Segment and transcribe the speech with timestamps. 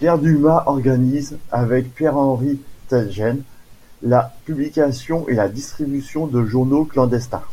[0.00, 3.42] Pierre Dumas organise avec Pierre-Henri Teitgen,
[4.02, 7.44] la publication et la distribution de journaux clandestins.